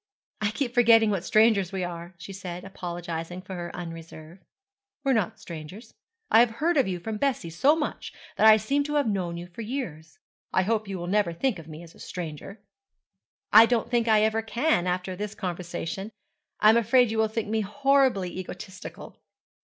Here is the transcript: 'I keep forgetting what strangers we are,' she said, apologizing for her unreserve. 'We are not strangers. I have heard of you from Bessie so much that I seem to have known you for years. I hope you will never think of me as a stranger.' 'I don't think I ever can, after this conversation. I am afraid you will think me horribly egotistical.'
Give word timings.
'I 0.41 0.49
keep 0.55 0.73
forgetting 0.73 1.11
what 1.11 1.23
strangers 1.23 1.71
we 1.71 1.83
are,' 1.83 2.15
she 2.17 2.33
said, 2.33 2.63
apologizing 2.63 3.43
for 3.43 3.53
her 3.53 3.69
unreserve. 3.75 4.39
'We 5.03 5.11
are 5.11 5.13
not 5.13 5.39
strangers. 5.39 5.93
I 6.31 6.39
have 6.39 6.49
heard 6.55 6.75
of 6.75 6.87
you 6.87 6.99
from 6.99 7.17
Bessie 7.17 7.51
so 7.51 7.75
much 7.75 8.11
that 8.35 8.47
I 8.47 8.57
seem 8.57 8.83
to 8.85 8.95
have 8.95 9.05
known 9.07 9.37
you 9.37 9.45
for 9.45 9.61
years. 9.61 10.17
I 10.51 10.63
hope 10.63 10.87
you 10.87 10.97
will 10.97 11.05
never 11.05 11.33
think 11.33 11.59
of 11.59 11.67
me 11.67 11.83
as 11.83 11.93
a 11.93 11.99
stranger.' 11.99 12.59
'I 13.53 13.67
don't 13.67 13.91
think 13.91 14.07
I 14.07 14.23
ever 14.23 14.41
can, 14.41 14.87
after 14.87 15.15
this 15.15 15.35
conversation. 15.35 16.09
I 16.59 16.69
am 16.69 16.77
afraid 16.77 17.11
you 17.11 17.19
will 17.19 17.27
think 17.27 17.47
me 17.47 17.61
horribly 17.61 18.35
egotistical.' 18.39 19.19